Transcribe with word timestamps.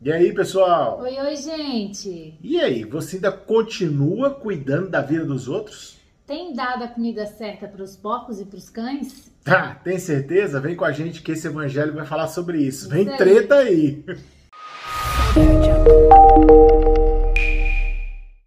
E 0.00 0.12
aí, 0.12 0.32
pessoal? 0.32 1.00
Oi, 1.00 1.18
oi, 1.18 1.34
gente. 1.34 2.38
E 2.40 2.60
aí, 2.60 2.84
você 2.84 3.16
ainda 3.16 3.32
continua 3.32 4.30
cuidando 4.30 4.88
da 4.88 5.00
vida 5.00 5.24
dos 5.24 5.48
outros? 5.48 5.98
Tem 6.24 6.54
dado 6.54 6.84
a 6.84 6.88
comida 6.88 7.26
certa 7.26 7.66
para 7.66 7.82
os 7.82 7.96
porcos 7.96 8.40
e 8.40 8.44
para 8.44 8.58
os 8.58 8.70
cães? 8.70 9.28
Tá, 9.42 9.74
tem 9.82 9.98
certeza? 9.98 10.60
Vem 10.60 10.76
com 10.76 10.84
a 10.84 10.92
gente 10.92 11.20
que 11.20 11.32
esse 11.32 11.48
evangelho 11.48 11.94
vai 11.94 12.06
falar 12.06 12.28
sobre 12.28 12.62
isso. 12.62 12.88
Vem 12.88 13.02
Isso 13.02 13.10
aí. 13.10 13.16
treta 13.16 13.56
aí. 13.56 14.04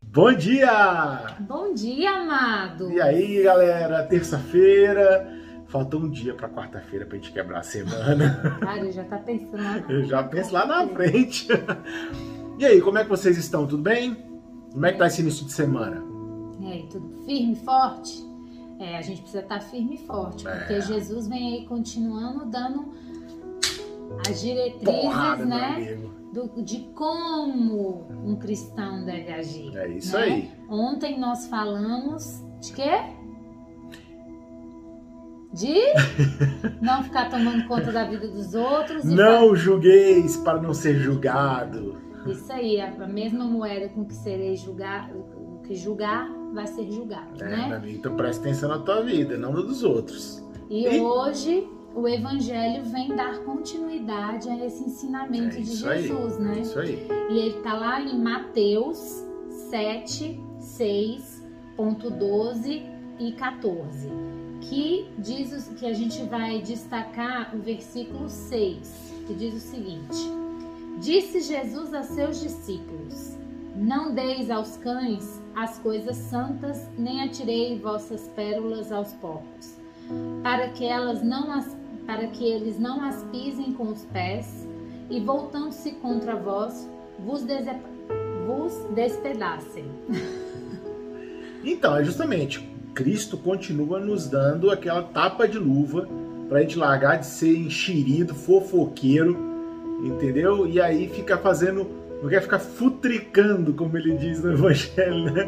Bom 0.02 0.32
dia! 0.34 1.36
Bom 1.42 1.74
dia, 1.74 2.12
amado. 2.12 2.90
E 2.92 3.02
aí, 3.02 3.44
galera? 3.44 4.04
Terça-feira. 4.04 5.41
Faltou 5.72 6.02
um 6.02 6.10
dia 6.10 6.34
pra 6.34 6.50
quarta-feira 6.50 7.06
pra 7.06 7.16
gente 7.18 7.32
quebrar 7.32 7.60
a 7.60 7.64
semana. 7.64 8.58
Cara, 8.60 8.92
já 8.92 9.06
tá 9.06 9.18
pensando 9.18 9.64
lá. 9.64 9.78
Eu 9.88 10.04
já 10.04 10.22
penso 10.24 10.54
lá 10.54 10.66
na 10.66 10.86
frente. 10.88 11.48
E 12.60 12.66
aí, 12.66 12.82
como 12.82 12.98
é 12.98 13.04
que 13.04 13.10
vocês 13.10 13.38
estão? 13.38 13.66
Tudo 13.66 13.82
bem? 13.82 14.16
Como 14.74 14.86
é 14.86 14.92
que 14.92 14.98
tá 15.00 15.08
esse 15.08 15.22
início 15.22 15.46
de 15.46 15.54
semana? 15.54 16.04
E 16.60 16.66
aí, 16.66 16.88
tudo 16.92 17.10
firme, 17.26 17.56
forte? 17.56 18.22
É, 18.80 18.98
a 18.98 19.02
gente 19.02 19.22
precisa 19.22 19.44
estar 19.44 19.62
firme 19.62 19.96
e 19.96 19.98
forte, 20.06 20.44
porque 20.44 20.74
É. 20.74 20.82
Jesus 20.82 21.28
vem 21.28 21.60
aí 21.60 21.66
continuando 21.68 22.46
dando 22.46 22.94
as 24.28 24.42
diretrizes, 24.42 24.84
Porrada, 24.84 25.46
né? 25.46 25.98
do- 26.34 26.62
de 26.64 26.80
como 26.96 28.08
um 28.26 28.36
cristão 28.36 29.06
deve 29.06 29.32
agir. 29.32 29.76
É 29.78 29.88
isso 29.88 30.18
né? 30.18 30.24
aí. 30.24 30.52
Ontem 30.70 31.18
nós 31.20 31.48
falamos 31.48 32.44
de 32.60 32.74
quê? 32.74 32.92
De 35.54 35.76
não 36.82 37.04
ficar 37.04 37.30
tomando 37.30 37.68
conta 37.68 37.92
da 37.92 38.06
vida 38.06 38.28
dos 38.28 38.54
outros. 38.54 39.04
e 39.04 39.08
Não 39.16 39.54
julgueis 39.56 40.38
para 40.38 40.62
não 40.62 40.74
ser 40.74 40.96
julgado. 40.96 41.98
Isso 42.28 42.52
aí, 42.54 42.80
a 42.80 43.08
mesma 43.08 43.44
moeda 43.46 43.90
com 43.90 44.06
que 44.06 44.14
serei 44.14 44.56
julgar, 44.56 45.10
o 45.12 45.60
que 45.64 45.74
julgar 45.76 46.30
vai 46.54 46.68
ser 46.68 46.90
julgado, 46.92 47.44
É, 47.44 47.50
né? 47.50 47.82
então 47.88 48.16
presta 48.16 48.42
atenção 48.44 48.70
na 48.70 48.80
tua 48.80 49.02
vida, 49.02 49.38
não 49.38 49.52
na 49.54 49.62
dos 49.62 49.84
outros. 49.84 50.44
E 50.70 50.86
E- 50.88 51.00
hoje 51.02 51.68
o 51.96 52.08
Evangelho 52.08 52.84
vem 52.86 53.16
dar 53.16 53.40
continuidade 53.40 54.48
a 54.50 54.66
esse 54.66 54.84
ensinamento 54.84 55.58
É 55.58 55.62
de 55.62 55.74
isso 55.74 55.90
aí. 55.90 56.04
Jesus, 56.08 56.38
É 56.38 56.40
né? 56.40 56.60
isso 56.62 56.80
aí. 56.80 57.08
E 57.30 57.40
ele 57.40 57.62
tá 57.62 57.74
lá 57.74 58.00
em 58.02 58.18
Mateus 58.22 59.26
7, 59.70 60.40
6.12 61.78 62.84
e 63.20 63.32
14. 63.34 64.10
Que 64.62 65.10
diz 65.18 65.70
que 65.78 65.86
a 65.86 65.94
gente 65.94 66.24
vai 66.24 66.62
destacar 66.62 67.54
o 67.56 67.60
versículo 67.60 68.30
6, 68.30 69.14
que 69.28 69.34
diz 69.34 69.54
o 69.56 69.60
seguinte: 69.60 70.18
Disse 71.02 71.42
Jesus 71.42 71.94
a 71.94 72.04
seus 72.04 72.40
discípulos: 72.40 73.36
Não 73.76 74.14
deis 74.14 74.50
aos 74.50 74.78
cães 74.78 75.42
as 75.56 75.78
coisas 75.80 76.16
santas, 76.16 76.88
nem 76.98 77.22
atirei 77.24 77.78
vossas 77.80 78.28
pérolas 78.36 78.92
aos 78.92 79.12
porcos, 79.14 79.76
para 80.44 80.70
que 80.70 80.86
elas 80.86 81.22
não 81.22 81.52
as, 81.52 81.76
para 82.06 82.28
que 82.28 82.44
eles 82.46 82.80
não 82.80 83.04
as 83.04 83.24
pisem 83.32 83.74
com 83.74 83.88
os 83.90 84.06
pés, 84.06 84.66
e 85.10 85.20
voltando-se 85.20 85.92
contra 85.94 86.36
vós, 86.36 86.88
vos, 87.20 87.44
dese- 87.44 87.82
vos 88.48 88.74
despedacem. 88.96 89.86
Então, 91.64 91.96
é 91.98 92.04
justamente, 92.04 92.71
Cristo 92.94 93.38
continua 93.38 94.00
nos 94.00 94.28
dando 94.28 94.70
aquela 94.70 95.02
tapa 95.04 95.48
de 95.48 95.58
luva 95.58 96.08
pra 96.50 96.62
gente 96.62 96.78
largar 96.78 97.18
de 97.18 97.26
ser 97.26 97.56
enxerido, 97.58 98.36
fofoqueiro, 98.36 99.38
entendeu? 100.04 100.68
E 100.68 100.82
aí 100.82 101.08
fica 101.10 101.38
fazendo, 101.38 101.88
não 102.22 102.30
quer 102.30 102.42
ficar 102.42 102.60
futricando, 102.60 103.74
como 103.74 103.98
ele 103.98 104.18
diz 104.18 104.44
no 104.44 104.52
Evangelho, 104.54 105.32
né? 105.32 105.48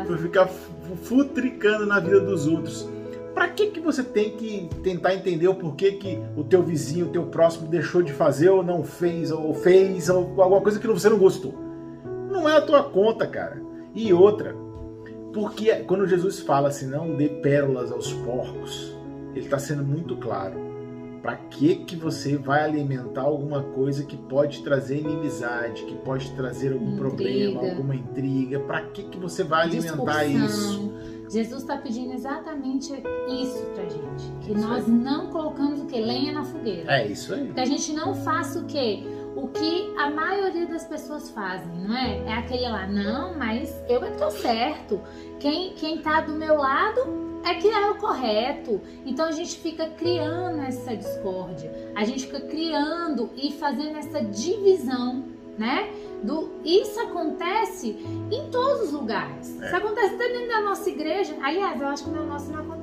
As- 0.00 0.06
Pra 0.06 0.16
ficar 0.18 0.46
fu- 0.46 0.96
futricando 1.02 1.86
na 1.86 1.98
vida 1.98 2.20
dos 2.20 2.46
outros. 2.46 2.88
Pra 3.34 3.48
que 3.48 3.66
que 3.66 3.80
você 3.80 4.02
tem 4.02 4.30
que 4.30 4.68
tentar 4.82 5.14
entender 5.14 5.48
o 5.48 5.54
porquê 5.54 5.92
que 5.92 6.18
o 6.36 6.44
teu 6.44 6.62
vizinho, 6.62 7.06
o 7.06 7.10
teu 7.10 7.24
próximo 7.24 7.66
deixou 7.68 8.02
de 8.02 8.12
fazer 8.12 8.48
ou 8.50 8.62
não 8.62 8.82
fez, 8.84 9.30
ou 9.32 9.52
fez, 9.52 10.08
ou 10.08 10.40
alguma 10.40 10.60
coisa 10.60 10.78
que 10.78 10.86
você 10.86 11.08
não 11.08 11.18
gostou? 11.18 11.54
Não 12.30 12.48
é 12.48 12.56
a 12.56 12.60
tua 12.62 12.82
conta, 12.84 13.26
cara. 13.26 13.60
E 13.94 14.12
outra, 14.12 14.54
porque 15.36 15.70
quando 15.84 16.06
Jesus 16.06 16.40
fala 16.40 16.68
assim, 16.68 16.86
não 16.86 17.14
dê 17.14 17.28
pérolas 17.28 17.92
aos 17.92 18.10
porcos, 18.14 18.96
ele 19.34 19.44
está 19.44 19.58
sendo 19.58 19.84
muito 19.84 20.16
claro. 20.16 20.64
Para 21.22 21.36
que 21.36 21.74
que 21.76 21.94
você 21.94 22.36
vai 22.38 22.64
alimentar 22.64 23.22
alguma 23.22 23.62
coisa 23.62 24.04
que 24.04 24.16
pode 24.16 24.62
trazer 24.62 24.98
inimizade, 25.00 25.82
que 25.84 25.94
pode 25.96 26.30
trazer 26.32 26.72
algum 26.72 26.86
Intriga. 26.94 27.00
problema, 27.00 27.60
alguma 27.60 27.94
intriga? 27.94 28.60
Para 28.60 28.82
que 28.86 29.02
que 29.02 29.18
você 29.18 29.44
vai 29.44 29.64
alimentar 29.64 30.24
isso? 30.24 30.46
discussão. 30.46 30.96
Jesus 31.28 31.62
está 31.62 31.76
pedindo 31.78 32.12
exatamente 32.14 32.92
isso 33.28 33.62
pra 33.74 33.82
gente. 33.82 34.30
Que 34.42 34.52
Isso 34.52 34.66
nós 34.66 34.84
aí. 34.84 34.90
não 34.90 35.26
colocamos 35.26 35.80
o 35.80 35.86
que? 35.86 36.00
Lenha 36.00 36.32
na 36.32 36.44
fogueira. 36.44 36.90
É 36.92 37.08
isso 37.08 37.34
aí. 37.34 37.52
Que 37.52 37.60
a 37.60 37.64
gente 37.64 37.92
não 37.92 38.14
faça 38.14 38.60
o 38.60 38.64
quê? 38.64 39.02
O 39.36 39.48
que 39.48 39.94
a 39.98 40.08
maioria 40.08 40.66
das 40.66 40.84
pessoas 40.84 41.28
fazem, 41.28 41.70
não 41.74 41.94
é? 41.94 42.24
É 42.26 42.32
aquele 42.32 42.68
lá, 42.68 42.86
não, 42.86 43.36
mas 43.36 43.70
eu 43.86 44.02
é 44.02 44.10
que 44.10 44.16
tô 44.16 44.30
certo. 44.30 44.98
Quem, 45.38 45.74
quem 45.74 45.98
tá 45.98 46.22
do 46.22 46.32
meu 46.32 46.56
lado 46.56 47.26
é 47.44 47.54
que 47.54 47.68
é 47.68 47.90
o 47.90 47.96
correto. 47.96 48.80
Então 49.04 49.26
a 49.26 49.32
gente 49.32 49.58
fica 49.58 49.90
criando 49.90 50.60
essa 50.62 50.96
discórdia. 50.96 51.70
A 51.94 52.02
gente 52.04 52.26
fica 52.26 52.40
criando 52.40 53.30
e 53.36 53.52
fazendo 53.52 53.98
essa 53.98 54.24
divisão, 54.24 55.24
né? 55.58 55.90
Do, 56.22 56.50
isso 56.64 56.98
acontece 56.98 57.90
em 58.32 58.50
todos 58.50 58.88
os 58.88 58.92
lugares. 58.92 59.60
É. 59.60 59.66
Isso 59.66 59.76
acontece 59.76 60.14
até 60.14 60.28
dentro 60.28 60.48
da 60.48 60.62
nossa 60.62 60.88
igreja. 60.88 61.36
Aliás, 61.42 61.80
eu 61.80 61.86
acho 61.86 62.04
que 62.04 62.10
na 62.10 62.22
nossa 62.22 62.50
não 62.50 62.60
acontece, 62.60 62.75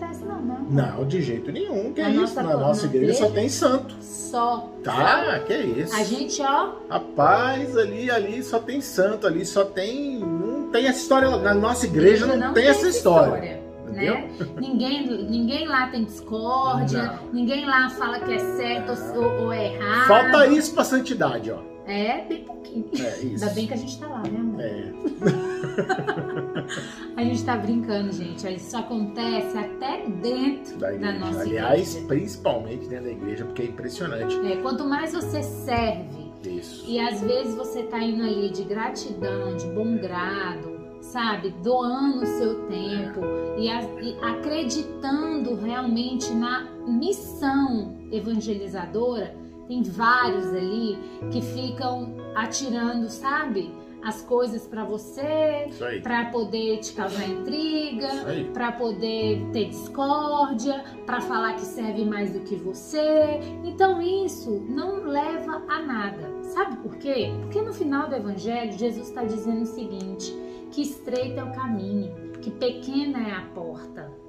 não? 0.69 0.97
Não, 0.97 1.05
de 1.07 1.21
jeito 1.21 1.51
nenhum. 1.51 1.93
Que 1.93 2.01
isso? 2.01 2.19
nossa- 2.21 2.43
Na 2.43 2.57
nossa 2.57 2.87
na 2.87 2.93
igreja 2.93 3.13
só 3.13 3.25
igreja? 3.25 3.39
tem 3.41 3.49
santo. 3.49 3.95
Só. 4.01 4.69
Tá? 4.83 5.39
Que 5.45 5.53
isso? 5.55 5.95
A 5.95 6.03
gente, 6.03 6.41
ó, 6.41 6.71
Rapaz, 6.89 7.77
ali, 7.77 8.09
ali 8.09 8.41
só 8.43 8.59
tem 8.59 8.81
santo, 8.81 9.27
ali 9.27 9.45
só 9.45 9.63
tem. 9.63 10.19
Não 10.19 10.69
tem 10.71 10.87
essa 10.87 10.99
história. 10.99 11.29
Na 11.37 11.53
nossa 11.53 11.85
igreja 11.85 12.25
não, 12.25 12.53
tem 12.53 12.65
essa 12.67 12.87
história. 12.87 13.61
né? 13.89 14.27
ninguém, 14.59 15.05
ninguém 15.29 15.67
lá 15.67 15.87
tem 15.89 16.03
discórdia, 16.03 17.19
ninguém 17.31 17.63
lá 17.65 17.89
fala 17.91 18.19
que 18.21 18.33
é 18.33 18.39
certo 18.39 18.91
ou, 19.15 19.43
ou 19.43 19.53
é 19.53 19.71
errado. 19.75 20.07
Falta 20.07 20.47
isso 20.47 20.73
pra 20.73 20.83
santidade, 20.83 21.51
ó. 21.51 21.59
É, 21.85 22.25
bem 22.27 22.43
pouquinho. 22.43 22.89
É 22.97 23.19
isso. 23.19 23.43
Ainda 23.43 23.53
bem 23.53 23.67
que 23.67 23.73
a 23.73 23.77
gente 23.77 23.99
tá 23.99 24.07
lá, 24.07 24.23
né, 24.23 24.39
amor? 24.39 24.61
É. 24.61 25.43
A 27.15 27.23
gente 27.23 27.43
tá 27.45 27.57
brincando, 27.57 28.11
gente. 28.11 28.47
Isso 28.53 28.75
acontece 28.77 29.57
até 29.57 30.05
dentro 30.07 30.77
Da 30.77 30.87
da, 30.87 30.93
igreja. 30.95 31.19
nossa 31.19 31.41
Aliás, 31.41 31.89
igreja. 31.95 32.07
principalmente 32.07 32.87
dentro 32.87 33.05
da 33.05 33.11
igreja, 33.11 33.45
porque 33.45 33.61
é 33.61 33.65
impressionante. 33.65 34.35
É, 34.51 34.57
quanto 34.57 34.83
mais 34.85 35.13
você 35.13 35.41
serve, 35.43 36.31
Isso. 36.45 36.83
E 36.87 36.99
às 36.99 37.21
vezes 37.21 37.55
você 37.55 37.83
tá 37.83 37.99
indo 37.99 38.23
ali 38.23 38.49
de 38.49 38.63
gratidão, 38.63 39.55
de 39.55 39.65
bom 39.67 39.97
grado, 39.97 40.73
sabe? 41.01 41.53
Doando 41.63 42.23
o 42.23 42.25
seu 42.25 42.67
tempo 42.67 43.21
e, 43.57 43.69
a- 43.69 43.81
e 44.01 44.17
acreditando 44.21 45.55
realmente 45.55 46.33
na 46.33 46.67
missão 46.87 47.95
evangelizadora. 48.11 49.35
Tem 49.67 49.81
vários 49.83 50.47
ali 50.47 50.97
que 51.31 51.41
ficam 51.41 52.15
atirando, 52.35 53.07
sabe? 53.09 53.71
As 54.03 54.21
coisas 54.21 54.67
pra 54.67 54.83
você, 54.83 55.69
pra 56.01 56.25
poder 56.25 56.79
te 56.79 56.93
causar 56.93 57.25
intriga, 57.25 58.09
para 58.53 58.71
poder 58.73 59.41
ter 59.53 59.69
discórdia, 59.69 60.83
para 61.05 61.21
falar 61.21 61.53
que 61.53 61.61
serve 61.61 62.03
mais 62.03 62.33
do 62.33 62.41
que 62.41 62.55
você. 62.55 63.39
Então 63.63 64.01
isso 64.01 64.65
não 64.67 65.05
leva 65.05 65.63
a 65.69 65.81
nada. 65.81 66.43
Sabe 66.43 66.75
por 66.77 66.97
quê? 66.97 67.31
Porque 67.41 67.61
no 67.61 67.73
final 67.73 68.09
do 68.09 68.15
evangelho 68.15 68.77
Jesus 68.77 69.07
está 69.07 69.23
dizendo 69.23 69.61
o 69.61 69.65
seguinte: 69.65 70.35
que 70.71 70.81
estreito 70.81 71.39
é 71.39 71.43
o 71.43 71.53
caminho, 71.53 72.13
que 72.41 72.51
pequena 72.51 73.27
é 73.27 73.31
a 73.31 73.41
porta. 73.55 74.22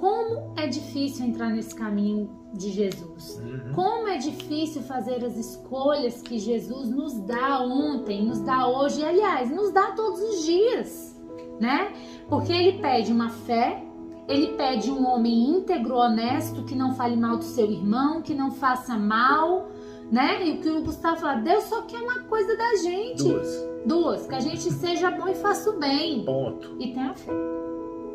Como 0.00 0.54
é 0.56 0.66
difícil 0.66 1.26
entrar 1.26 1.50
nesse 1.50 1.74
caminho 1.74 2.30
de 2.54 2.70
Jesus. 2.70 3.38
Uhum. 3.38 3.72
Como 3.74 4.08
é 4.08 4.16
difícil 4.16 4.80
fazer 4.80 5.22
as 5.22 5.36
escolhas 5.36 6.22
que 6.22 6.38
Jesus 6.38 6.88
nos 6.88 7.20
dá 7.20 7.60
ontem, 7.60 8.24
nos 8.24 8.40
dá 8.40 8.66
hoje, 8.66 9.02
e 9.02 9.04
aliás, 9.04 9.50
nos 9.50 9.70
dá 9.72 9.92
todos 9.92 10.18
os 10.18 10.42
dias, 10.46 11.20
né? 11.60 11.92
Porque 12.30 12.50
ele 12.50 12.78
pede 12.78 13.12
uma 13.12 13.28
fé, 13.28 13.84
ele 14.26 14.54
pede 14.56 14.90
um 14.90 15.06
homem 15.06 15.50
íntegro, 15.50 15.96
honesto, 15.96 16.64
que 16.64 16.74
não 16.74 16.94
fale 16.94 17.14
mal 17.14 17.36
do 17.36 17.44
seu 17.44 17.70
irmão, 17.70 18.22
que 18.22 18.32
não 18.32 18.50
faça 18.50 18.96
mal, 18.96 19.68
né? 20.10 20.48
E 20.48 20.52
o 20.52 20.60
que 20.62 20.70
o 20.70 20.82
Gustavo 20.82 21.20
fala, 21.20 21.42
Deus 21.42 21.64
só 21.64 21.82
quer 21.82 21.98
uma 21.98 22.20
coisa 22.20 22.56
da 22.56 22.76
gente. 22.76 23.22
Duas. 23.22 23.70
Duas, 23.84 24.26
que 24.26 24.34
a 24.34 24.40
gente 24.40 24.62
seja 24.72 25.10
bom 25.10 25.28
e 25.28 25.34
faça 25.34 25.68
o 25.68 25.78
bem. 25.78 26.24
Ponto. 26.24 26.76
E 26.80 26.90
tem 26.94 27.02
a 27.02 27.12
fé. 27.12 27.59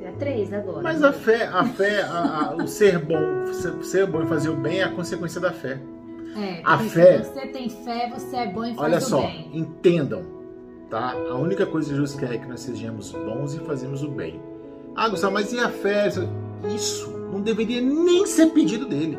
É 0.06 0.12
três 0.12 0.54
agora. 0.54 0.81
Mas 0.84 1.02
a 1.04 1.12
fé, 1.12 1.48
a 1.48 1.63
fé, 1.66 2.02
a- 2.04 2.52
a- 2.52 2.56
o 2.63 2.68
ser 2.68 3.00
bom, 3.00 3.18
ser, 3.52 3.74
ser 3.84 4.06
bom 4.06 4.22
e 4.24 4.28
fazer 4.28 4.50
o 4.50 4.56
bem 4.56 4.80
é 4.80 4.84
a 4.84 4.92
consequência 4.92 5.42
da 5.42 5.52
fé. 5.52 5.80
É, 6.38 6.62
A 6.63 6.78
fé- 6.78 7.24
Se 7.24 7.34
você 7.34 7.48
tem 7.48 7.69
fé, 7.69 8.12
você 8.13 8.36
é 8.36 8.48
bom 8.48 8.63
e 8.66 8.75
faz 8.75 8.80
Olha 8.80 9.00
só, 9.02 9.22
bem. 9.22 9.50
entendam, 9.54 10.24
tá? 10.90 11.13
A 11.31 11.36
única 11.36 11.66
coisa 11.66 11.88
que 11.90 11.96
Jesus 11.96 12.13
quer 12.13 12.34
é 12.34 12.38
que 12.38 12.48
nós 12.48 12.60
sejamos 12.60 13.12
bons 13.13 13.56
e 13.56 13.60
fazemos 13.60 14.04
o 14.04 14.10
bem. 14.10 14.40
Ah, 14.96 15.07
Gustavo, 15.10 15.34
mas 15.34 15.52
e 15.54 15.60
a 15.60 15.69
fé? 15.69 16.07
Isso 16.75 17.10
não 17.31 17.42
deveria 17.42 17.81
nem 17.81 18.25
ser 18.25 18.48
pedido 18.48 18.86
dele. 18.86 19.18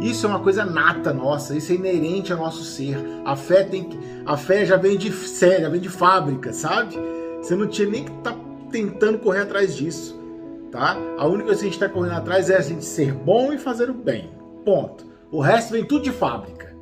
Isso 0.00 0.26
é 0.26 0.28
uma 0.28 0.40
coisa 0.40 0.64
nata 0.64 1.12
nossa, 1.12 1.56
isso 1.56 1.72
é 1.72 1.74
inerente 1.76 2.32
ao 2.32 2.38
nosso 2.38 2.62
ser. 2.64 2.98
A 3.24 3.34
fé 3.36 3.62
tem 3.64 3.84
que, 3.84 3.98
a 4.26 4.36
fé 4.36 4.64
já 4.66 4.76
vem 4.76 4.96
de 4.98 5.10
série, 5.12 5.62
já 5.62 5.68
vem 5.68 5.80
de 5.80 5.88
fábrica, 5.88 6.52
sabe? 6.52 6.98
Você 7.40 7.54
não 7.54 7.66
tinha 7.66 7.88
nem 7.88 8.04
que 8.04 8.10
estar 8.10 8.36
tentando 8.70 9.18
correr 9.18 9.40
atrás 9.40 9.76
disso, 9.76 10.18
tá? 10.70 10.96
A 11.18 11.26
única 11.26 11.46
coisa 11.46 11.60
que 11.60 11.66
a 11.66 11.70
gente 11.70 11.82
está 11.82 11.88
correndo 11.88 12.14
atrás 12.14 12.50
é 12.50 12.56
a 12.56 12.60
gente 12.60 12.84
ser 12.84 13.12
bom 13.12 13.52
e 13.52 13.58
fazer 13.58 13.90
o 13.90 13.94
bem. 13.94 14.30
Ponto. 14.64 15.06
O 15.30 15.40
resto 15.40 15.72
vem 15.72 15.84
tudo 15.84 16.04
de 16.04 16.12
fábrica. 16.12 16.74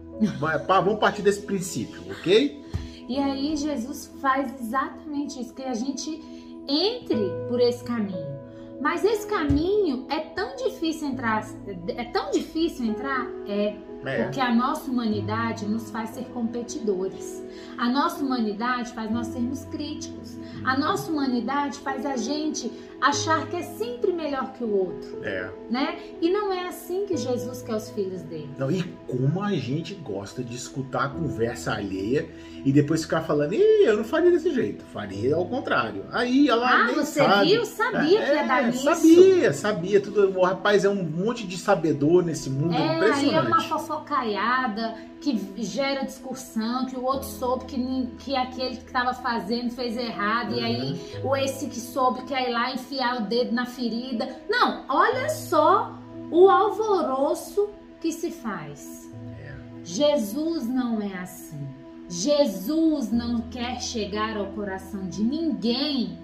Vamos 0.66 0.98
partir 0.98 1.22
desse 1.22 1.42
princípio, 1.42 2.02
ok? 2.10 2.64
E 3.08 3.18
aí 3.18 3.56
Jesus 3.56 4.10
faz 4.20 4.52
exatamente 4.60 5.40
isso, 5.40 5.52
que 5.52 5.62
a 5.62 5.74
gente 5.74 6.22
entre 6.66 7.30
por 7.48 7.60
esse 7.60 7.84
caminho. 7.84 8.34
Mas 8.80 9.04
esse 9.04 9.26
caminho 9.26 10.06
é 10.10 10.20
tão 10.20 10.56
difícil 10.56 11.08
entrar, 11.08 11.46
é 11.88 12.04
tão 12.04 12.30
difícil 12.30 12.86
entrar, 12.86 13.26
É. 13.46 13.76
porque 14.24 14.40
a 14.40 14.54
nossa 14.54 14.90
humanidade 14.90 15.64
nos 15.66 15.90
faz 15.90 16.10
ser 16.10 16.24
competidores. 16.26 17.42
A 17.78 17.88
nossa 17.88 18.22
humanidade 18.24 18.92
faz 18.92 19.10
nós 19.10 19.26
sermos 19.28 19.64
críticos. 19.64 20.36
A 20.64 20.78
nossa 20.78 21.10
humanidade 21.10 21.78
faz 21.78 22.06
a 22.06 22.16
gente 22.16 22.70
achar 23.00 23.46
que 23.48 23.56
é 23.56 23.62
sempre 23.62 24.12
melhor 24.12 24.52
que 24.54 24.64
o 24.64 24.70
outro, 24.74 25.22
É. 25.22 25.50
né? 25.70 25.98
E 26.22 26.30
não 26.30 26.50
é 26.52 26.68
assim 26.68 27.04
que 27.06 27.16
Jesus 27.16 27.60
quer 27.60 27.74
os 27.74 27.90
filhos 27.90 28.22
dele. 28.22 28.48
Não, 28.58 28.70
e 28.70 28.82
como 29.06 29.42
a 29.42 29.52
gente 29.52 29.94
gosta 29.94 30.42
de 30.42 30.56
escutar 30.56 31.04
a 31.04 31.08
conversa 31.08 31.74
alheia 31.74 32.26
e 32.64 32.72
depois 32.72 33.02
ficar 33.02 33.20
falando, 33.22 33.52
Ih, 33.52 33.84
eu 33.84 33.96
não 33.98 34.04
faria 34.04 34.30
desse 34.30 34.50
jeito, 34.54 34.84
faria 34.86 35.34
ao 35.36 35.44
contrário. 35.44 36.06
Aí 36.12 36.48
ela 36.48 36.66
Ah, 36.66 36.86
nem 36.86 36.94
você 36.94 37.20
sabe. 37.20 37.46
viu? 37.50 37.66
Sabia 37.66 38.22
que 38.22 38.32
ia 38.32 38.44
dar 38.46 38.62
É, 38.62 38.66
nisso. 38.68 38.84
Sabia, 38.84 39.52
sabia. 39.52 40.00
Tudo, 40.00 40.38
o 40.38 40.42
rapaz 40.42 40.84
é 40.84 40.88
um 40.88 41.02
monte 41.02 41.46
de 41.46 41.58
sabedor 41.58 42.24
nesse 42.24 42.48
mundo 42.48 42.72
É, 42.72 42.78
aí 42.78 42.88
é 42.88 42.96
impressionante. 42.96 43.46
uma 43.48 43.60
fofocaiada 43.94 44.94
que 45.20 45.38
gera 45.62 46.04
discussão, 46.04 46.86
que 46.86 46.96
o 46.96 47.04
outro 47.04 47.26
soube 47.26 47.64
que, 47.64 48.06
que 48.18 48.36
aquele 48.36 48.76
que 48.76 48.84
estava 48.84 49.14
fazendo 49.14 49.70
fez 49.70 49.96
errado, 49.96 50.54
e 50.54 50.60
aí 50.62 51.00
Uhum. 51.22 51.30
o 51.30 51.36
esse 51.36 51.68
que 51.68 51.80
soube 51.80 52.22
quer 52.24 52.48
ir 52.48 52.52
lá 52.52 52.72
enfiar 52.72 53.22
o 53.22 53.26
dedo 53.26 53.52
na 53.52 53.64
ferida. 53.64 54.42
Não, 54.48 54.84
olha 54.88 55.28
só 55.30 55.98
o 56.30 56.48
alvoroço 56.50 57.70
que 58.00 58.12
se 58.12 58.30
faz. 58.30 59.10
É. 59.40 59.54
Jesus 59.82 60.68
não 60.68 61.00
é 61.00 61.14
assim. 61.18 61.66
Jesus 62.08 63.10
não 63.10 63.40
quer 63.48 63.80
chegar 63.80 64.36
ao 64.36 64.46
coração 64.48 65.08
de 65.08 65.24
ninguém 65.24 66.18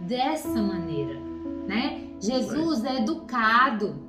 dessa 0.00 0.48
maneira, 0.48 1.20
né? 1.66 2.04
Jesus 2.18 2.84
é 2.84 2.96
educado. 2.96 4.05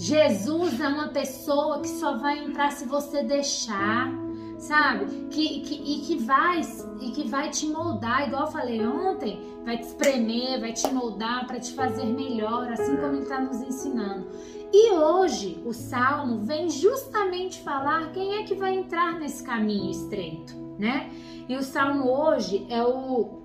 Jesus 0.00 0.80
é 0.80 0.88
uma 0.88 1.08
pessoa 1.08 1.78
que 1.80 1.88
só 1.88 2.16
vai 2.16 2.38
entrar 2.38 2.72
se 2.72 2.86
você 2.86 3.22
deixar, 3.22 4.10
sabe? 4.56 5.04
Que, 5.28 5.60
que, 5.60 5.74
e, 5.74 6.00
que 6.00 6.16
vai, 6.16 6.62
e 7.02 7.10
que 7.10 7.28
vai 7.28 7.50
te 7.50 7.66
moldar, 7.66 8.26
igual 8.26 8.46
eu 8.46 8.50
falei 8.50 8.86
ontem, 8.86 9.38
vai 9.62 9.76
te 9.76 9.88
espremer, 9.88 10.58
vai 10.58 10.72
te 10.72 10.90
moldar 10.90 11.46
para 11.46 11.60
te 11.60 11.74
fazer 11.74 12.06
melhor, 12.06 12.72
assim 12.72 12.96
como 12.96 13.12
ele 13.12 13.24
está 13.24 13.42
nos 13.42 13.60
ensinando. 13.60 14.26
E 14.72 14.90
hoje 14.92 15.62
o 15.66 15.74
Salmo 15.74 16.46
vem 16.46 16.70
justamente 16.70 17.60
falar 17.60 18.10
quem 18.12 18.36
é 18.36 18.44
que 18.44 18.54
vai 18.54 18.78
entrar 18.78 19.20
nesse 19.20 19.44
caminho 19.44 19.90
estreito, 19.90 20.56
né? 20.78 21.10
E 21.46 21.54
o 21.54 21.62
Salmo 21.62 22.10
hoje 22.10 22.66
é 22.70 22.82
o, 22.82 23.42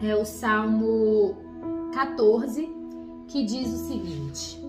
é 0.00 0.16
o 0.16 0.24
Salmo 0.24 1.36
14, 1.92 2.74
que 3.28 3.44
diz 3.44 3.68
o 3.68 3.86
seguinte: 3.86 4.63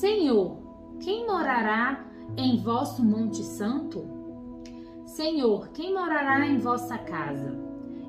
Senhor, 0.00 0.56
quem 0.98 1.26
morará 1.26 2.06
em 2.34 2.56
vosso 2.56 3.04
monte 3.04 3.42
santo? 3.42 4.02
Senhor, 5.04 5.68
quem 5.74 5.92
morará 5.92 6.46
em 6.46 6.56
vossa 6.56 6.96
casa? 6.96 7.54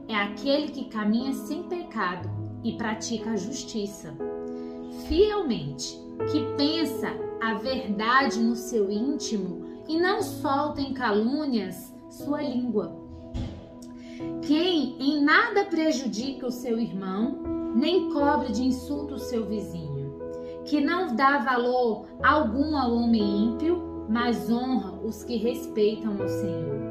É 0.07 0.15
aquele 0.15 0.69
que 0.69 0.85
caminha 0.85 1.33
sem 1.33 1.63
pecado 1.63 2.29
e 2.63 2.77
pratica 2.77 3.31
a 3.31 3.35
justiça. 3.35 4.15
Fielmente, 5.05 5.99
que 6.31 6.55
pensa 6.55 7.09
a 7.41 7.55
verdade 7.55 8.39
no 8.39 8.55
seu 8.55 8.89
íntimo 8.89 9.83
e 9.85 9.99
não 9.99 10.21
solta 10.21 10.79
em 10.79 10.93
calúnias 10.93 11.93
sua 12.09 12.41
língua. 12.41 12.95
Quem 14.47 14.95
em 14.97 15.21
nada 15.21 15.65
prejudica 15.65 16.47
o 16.47 16.51
seu 16.51 16.79
irmão, 16.79 17.43
nem 17.75 18.09
cobre 18.13 18.53
de 18.53 18.63
insulto 18.63 19.15
o 19.15 19.19
seu 19.19 19.45
vizinho. 19.45 19.90
Que 20.65 20.79
não 20.79 21.15
dá 21.15 21.39
valor 21.39 22.05
algum 22.23 22.77
ao 22.77 22.93
homem 22.93 23.45
ímpio, 23.45 24.05
mas 24.07 24.51
honra 24.51 24.99
os 25.03 25.23
que 25.23 25.37
respeitam 25.37 26.21
ao 26.21 26.27
Senhor. 26.27 26.81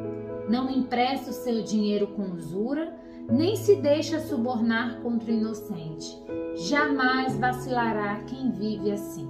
Não 0.49 0.71
empresta 0.71 1.31
o 1.31 1.35
seu 1.35 1.63
dinheiro 1.63 2.09
com 2.09 2.33
usura, 2.33 2.97
nem 3.31 3.55
se 3.55 3.77
deixa 3.77 4.19
subornar 4.19 5.01
contra 5.01 5.31
o 5.31 5.35
inocente. 5.35 6.19
Jamais 6.57 7.39
vacilará 7.39 8.17
quem 8.27 8.51
vive 8.51 8.91
assim. 8.91 9.29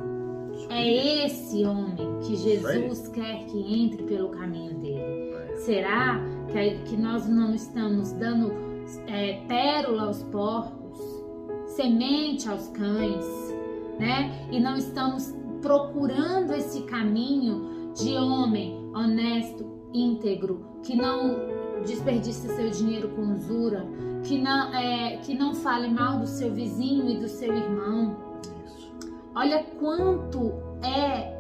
É 0.71 1.27
esse 1.27 1.65
homem 1.65 2.19
que 2.23 2.37
Jesus 2.37 3.09
quer 3.09 3.45
que 3.47 3.59
entre 3.59 4.05
pelo 4.05 4.31
caminho 4.31 4.79
dele. 4.79 5.35
Será 5.57 6.21
que, 6.51 6.79
que 6.85 6.97
nós 6.97 7.29
não 7.29 7.55
estamos 7.55 8.13
dando 8.13 8.53
é, 9.07 9.43
pérola 9.47 10.05
aos 10.05 10.23
porcos, 10.25 10.99
semente 11.67 12.49
aos 12.49 12.69
cães, 12.69 13.50
né? 14.01 14.49
E 14.51 14.59
não 14.59 14.77
estamos 14.77 15.35
procurando 15.61 16.53
esse 16.55 16.81
caminho 16.83 17.93
de 17.95 18.17
homem 18.17 18.91
honesto, 18.95 19.67
íntegro, 19.93 20.65
que 20.83 20.97
não 20.97 21.37
desperdice 21.85 22.49
seu 22.49 22.71
dinheiro 22.71 23.11
com 23.11 23.35
usura, 23.35 23.87
que 24.25 24.39
não, 24.39 24.75
é, 24.75 25.19
que 25.19 25.35
não 25.35 25.55
fale 25.55 25.89
mal 25.89 26.19
do 26.19 26.27
seu 26.27 26.51
vizinho 26.53 27.11
e 27.11 27.19
do 27.19 27.29
seu 27.29 27.55
irmão. 27.55 28.17
Olha 29.35 29.65
quanto 29.79 30.53
é 30.83 31.39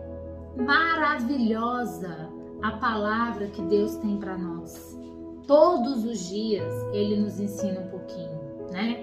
maravilhosa 0.56 2.28
a 2.62 2.72
palavra 2.72 3.46
que 3.46 3.62
Deus 3.62 3.96
tem 3.96 4.18
para 4.18 4.36
nós. 4.36 4.98
Todos 5.46 6.04
os 6.04 6.28
dias 6.28 6.72
Ele 6.92 7.16
nos 7.16 7.40
ensina 7.40 7.80
um 7.80 7.88
pouquinho, 7.88 8.38
né? 8.70 9.02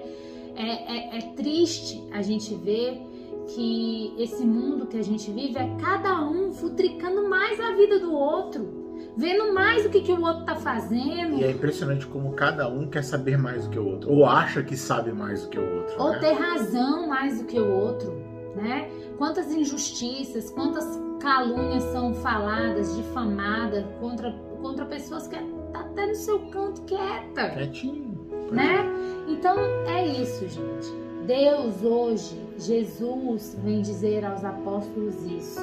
É, 0.54 1.16
é, 1.16 1.18
é 1.18 1.20
triste 1.34 2.04
a 2.12 2.22
gente 2.22 2.54
ver 2.54 3.07
que 3.48 4.14
esse 4.18 4.44
mundo 4.44 4.86
que 4.86 4.98
a 4.98 5.02
gente 5.02 5.30
vive 5.30 5.58
é 5.58 5.76
cada 5.80 6.22
um 6.22 6.52
futricando 6.52 7.28
mais 7.28 7.58
a 7.60 7.72
vida 7.72 7.98
do 7.98 8.12
outro, 8.12 8.68
vendo 9.16 9.52
mais 9.52 9.86
o 9.86 9.88
que, 9.90 10.00
que 10.00 10.12
o 10.12 10.20
outro 10.22 10.44
tá 10.44 10.54
fazendo, 10.54 11.38
E 11.38 11.44
é 11.44 11.50
impressionante 11.50 12.06
como 12.06 12.32
cada 12.32 12.68
um 12.68 12.88
quer 12.88 13.02
saber 13.02 13.38
mais 13.38 13.64
do 13.64 13.70
que 13.70 13.78
o 13.78 13.86
outro. 13.86 14.12
Ou 14.12 14.26
acha 14.26 14.62
que 14.62 14.76
sabe 14.76 15.12
mais 15.12 15.42
do 15.42 15.48
que 15.48 15.58
o 15.58 15.76
outro. 15.78 16.00
ou 16.00 16.12
né? 16.12 16.18
ter 16.18 16.32
razão 16.32 17.08
mais 17.08 17.38
do 17.38 17.44
que 17.46 17.58
o 17.58 17.70
outro, 17.70 18.12
né? 18.54 18.88
Quantas 19.16 19.50
injustiças, 19.50 20.50
quantas 20.50 20.86
calúnias 21.20 21.82
são 21.84 22.14
faladas, 22.14 22.96
difamadas 22.96 23.84
contra, 23.98 24.32
contra 24.62 24.84
pessoas 24.86 25.26
que 25.26 25.36
tá 25.72 25.80
até 25.80 26.06
no 26.06 26.14
seu 26.14 26.38
canto 26.50 26.82
quieta, 26.82 27.50
Quietinho. 27.50 28.16
né? 28.52 28.84
Então 29.26 29.56
é 29.86 30.06
isso, 30.06 30.46
gente. 30.48 31.08
Deus 31.28 31.84
hoje, 31.84 32.40
Jesus 32.56 33.54
vem 33.62 33.82
dizer 33.82 34.24
aos 34.24 34.42
apóstolos 34.42 35.14
isso. 35.26 35.60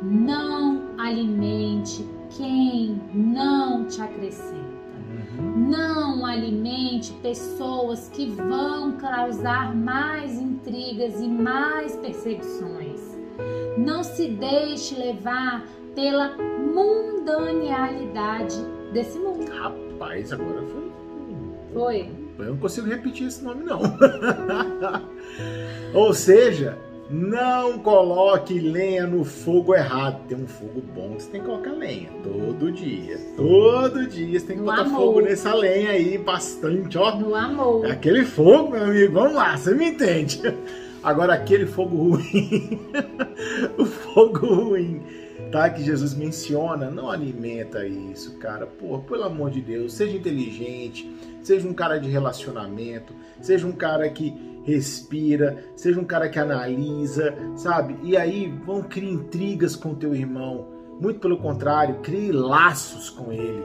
Não 0.00 0.94
alimente 1.00 2.08
quem 2.36 3.02
não 3.12 3.88
te 3.88 4.00
acrescenta. 4.00 4.78
Uhum. 5.36 5.68
Não 5.68 6.24
alimente 6.24 7.12
pessoas 7.14 8.08
que 8.10 8.30
vão 8.30 8.92
causar 8.98 9.74
mais 9.74 10.40
intrigas 10.40 11.20
e 11.20 11.26
mais 11.26 11.96
perseguições. 11.96 13.18
Não 13.76 14.04
se 14.04 14.28
deixe 14.28 14.94
levar 14.94 15.66
pela 15.92 16.36
mundanalidade 16.38 18.54
desse 18.92 19.18
mundo. 19.18 19.50
Rapaz, 19.50 20.32
agora 20.32 20.62
foi. 20.62 20.92
Foi? 21.72 22.19
Eu 22.44 22.50
não 22.50 22.58
consigo 22.58 22.86
repetir 22.88 23.28
esse 23.28 23.42
nome, 23.42 23.64
não. 23.64 23.80
Ou 25.94 26.12
seja, 26.14 26.78
não 27.10 27.78
coloque 27.80 28.58
lenha 28.58 29.06
no 29.06 29.24
fogo 29.24 29.74
errado. 29.74 30.20
Tem 30.28 30.38
um 30.38 30.46
fogo 30.46 30.82
bom, 30.94 31.14
você 31.18 31.28
tem 31.30 31.40
que 31.40 31.46
colocar 31.46 31.72
lenha 31.72 32.08
todo 32.22 32.70
dia. 32.70 33.18
Todo 33.36 34.06
dia 34.06 34.38
você 34.38 34.46
tem 34.46 34.56
que 34.56 34.62
No 34.62 34.70
botar 34.70 34.82
amor. 34.82 35.00
fogo 35.00 35.20
nessa 35.22 35.54
lenha 35.54 35.90
aí, 35.90 36.16
bastante, 36.18 36.96
ó. 36.96 37.16
No 37.16 37.34
amor. 37.34 37.86
É 37.86 37.92
aquele 37.92 38.24
fogo, 38.24 38.70
meu 38.72 38.84
amigo, 38.84 39.12
vamos 39.12 39.34
lá, 39.34 39.56
você 39.56 39.74
me 39.74 39.88
entende. 39.90 40.40
Agora, 41.02 41.34
aquele 41.34 41.66
fogo 41.66 41.96
ruim, 41.96 42.78
o 43.78 43.84
fogo 43.86 44.46
ruim 44.46 45.00
tá? 45.50 45.68
Que 45.68 45.82
Jesus 45.82 46.14
menciona, 46.14 46.90
não 46.90 47.10
alimenta 47.10 47.86
isso, 47.86 48.38
cara. 48.38 48.66
Pô, 48.66 48.98
pelo 48.98 49.24
amor 49.24 49.50
de 49.50 49.60
Deus, 49.60 49.92
seja 49.92 50.16
inteligente, 50.16 51.10
seja 51.42 51.66
um 51.68 51.74
cara 51.74 51.98
de 51.98 52.08
relacionamento, 52.08 53.12
seja 53.40 53.66
um 53.66 53.72
cara 53.72 54.08
que 54.08 54.34
respira, 54.64 55.64
seja 55.74 56.00
um 56.00 56.04
cara 56.04 56.28
que 56.28 56.38
analisa, 56.38 57.34
sabe? 57.56 57.96
E 58.02 58.16
aí 58.16 58.48
vão 58.64 58.82
criar 58.82 59.10
intrigas 59.10 59.74
com 59.74 59.90
o 59.90 59.96
teu 59.96 60.14
irmão. 60.14 60.66
Muito 61.00 61.18
pelo 61.18 61.38
contrário, 61.38 61.96
crie 62.00 62.30
laços 62.30 63.08
com 63.08 63.32
ele. 63.32 63.64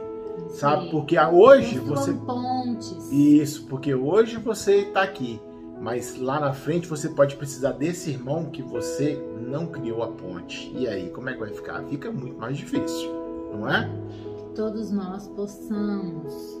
Sabe? 0.50 0.90
Porque 0.90 1.18
hoje 1.18 1.78
você. 1.78 2.12
Pontes. 2.12 3.10
Isso, 3.10 3.66
porque 3.66 3.94
hoje 3.94 4.36
você 4.36 4.76
está 4.76 5.02
aqui. 5.02 5.40
Mas 5.80 6.18
lá 6.18 6.40
na 6.40 6.52
frente 6.52 6.88
você 6.88 7.08
pode 7.08 7.36
precisar 7.36 7.72
desse 7.72 8.10
irmão 8.10 8.46
que 8.46 8.62
você 8.62 9.22
não 9.56 9.66
criou 9.66 10.02
a 10.02 10.08
ponte. 10.08 10.70
E 10.76 10.86
aí, 10.86 11.08
como 11.08 11.30
é 11.30 11.32
que 11.32 11.40
vai 11.40 11.48
ficar? 11.48 11.82
Fica 11.84 12.12
muito 12.12 12.38
mais 12.38 12.58
difícil, 12.58 13.10
não 13.52 13.68
é? 13.68 13.88
Que 14.36 14.54
todos 14.54 14.90
nós 14.92 15.26
possamos 15.28 16.60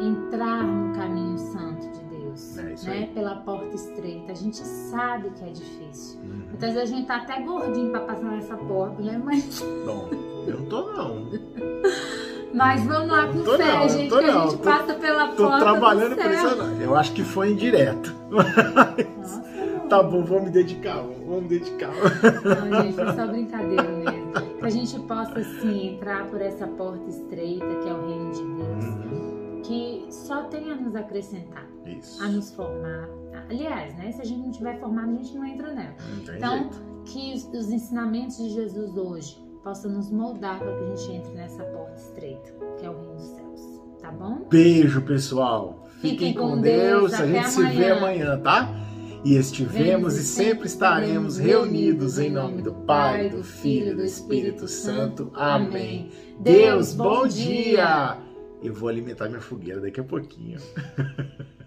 entrar 0.00 0.64
no 0.64 0.92
caminho 0.92 1.38
santo 1.38 1.88
de 1.88 2.04
Deus, 2.16 2.58
é 2.58 2.62
né? 2.62 3.10
Pela 3.14 3.36
porta 3.36 3.76
estreita. 3.76 4.32
A 4.32 4.34
gente 4.34 4.56
sabe 4.56 5.30
que 5.30 5.44
é 5.44 5.50
difícil. 5.50 6.20
Uhum. 6.20 6.42
Muitas 6.48 6.74
vezes 6.74 6.92
a 6.92 6.96
gente 6.96 7.06
tá 7.06 7.16
até 7.16 7.40
gordinho 7.40 7.92
para 7.92 8.00
passar 8.00 8.30
nessa 8.32 8.56
porta, 8.56 9.00
né? 9.00 9.20
Mas. 9.24 9.60
Bom, 9.86 10.08
eu 10.46 10.58
não 10.58 10.66
tô 10.66 10.92
não. 10.92 11.28
Mas 12.52 12.84
vamos 12.84 13.08
lá 13.08 13.28
com 13.28 13.42
tô 13.44 13.56
fé, 13.56 13.64
não, 13.64 13.88
gente, 13.88 14.10
que 14.10 14.24
a 14.24 14.40
gente 14.40 14.56
tô, 14.56 14.58
passa 14.58 14.94
pela 14.94 15.28
tô 15.28 15.44
porta. 15.44 15.58
Tô 15.58 15.70
trabalhando 15.70 16.16
por 16.16 16.30
isso. 16.30 16.82
Eu 16.82 16.96
acho 16.96 17.12
que 17.12 17.22
foi 17.22 17.52
indireto. 17.52 18.14
Nossa, 18.30 19.41
tá 19.92 20.02
bom, 20.02 20.24
vou 20.24 20.42
me 20.42 20.48
dedicar, 20.48 21.02
vou 21.02 21.42
me 21.42 21.48
dedicar. 21.48 21.90
Não, 21.90 22.82
gente, 22.82 22.98
é 22.98 23.12
só 23.12 23.26
brincadeira 23.26 23.82
mesmo. 23.82 24.32
Que 24.58 24.64
a 24.64 24.70
gente 24.70 24.98
possa, 25.00 25.38
assim, 25.38 25.94
entrar 25.94 26.26
por 26.28 26.40
essa 26.40 26.66
porta 26.66 27.10
estreita 27.10 27.66
que 27.66 27.88
é 27.88 27.92
o 27.92 28.06
reino 28.06 28.30
de 28.30 28.42
Deus. 28.42 28.84
Uhum. 28.84 29.60
Que 29.62 30.06
só 30.08 30.44
tem 30.44 30.70
a 30.72 30.76
nos 30.76 30.96
acrescentar, 30.96 31.66
isso. 31.84 32.22
a 32.22 32.28
nos 32.28 32.52
formar. 32.54 33.06
Aliás, 33.50 33.94
né? 33.98 34.12
Se 34.12 34.22
a 34.22 34.24
gente 34.24 34.40
não 34.40 34.50
tiver 34.50 34.80
formado, 34.80 35.10
a 35.10 35.14
gente 35.14 35.34
não 35.36 35.44
entra 35.44 35.74
nela. 35.74 35.94
Não 36.26 36.34
então, 36.36 36.58
jeito. 36.58 36.82
que 37.04 37.34
os, 37.34 37.44
os 37.52 37.70
ensinamentos 37.70 38.38
de 38.38 38.48
Jesus 38.48 38.96
hoje 38.96 39.36
possa 39.62 39.88
nos 39.90 40.10
moldar 40.10 40.58
para 40.58 40.74
que 40.74 40.84
a 40.84 40.96
gente 40.96 41.12
entre 41.12 41.32
nessa 41.34 41.64
porta 41.64 41.96
estreita, 41.96 42.50
que 42.78 42.86
é 42.86 42.88
o 42.90 42.98
reino 42.98 43.14
dos 43.14 43.26
céus. 43.26 43.82
Tá 44.00 44.10
bom? 44.10 44.46
Beijo, 44.48 45.02
pessoal. 45.02 45.86
Fiquem, 46.00 46.30
Fiquem 46.30 46.34
com, 46.34 46.60
Deus. 46.60 47.10
Deus. 47.10 47.14
A 47.14 47.26
gente 47.26 47.36
amanhã. 47.36 47.70
se 47.70 47.76
vê 47.76 47.90
amanhã, 47.90 48.40
tá? 48.40 48.81
E 49.24 49.36
estivemos 49.36 50.16
e 50.16 50.24
sempre 50.24 50.66
estaremos 50.66 51.38
reunidos 51.38 52.18
em 52.18 52.28
nome 52.28 52.60
do 52.60 52.74
Pai, 52.74 53.30
do 53.30 53.44
Filho 53.44 53.92
e 53.92 53.94
do 53.94 54.02
Espírito 54.02 54.66
Santo. 54.66 55.30
Amém. 55.34 56.10
Deus, 56.40 56.92
bom 56.92 57.28
dia! 57.28 58.18
Eu 58.60 58.74
vou 58.74 58.88
alimentar 58.88 59.28
minha 59.28 59.40
fogueira 59.40 59.80
daqui 59.80 60.00
a 60.00 60.04
pouquinho. 60.04 60.58